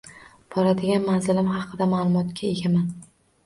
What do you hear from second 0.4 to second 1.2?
Boradigan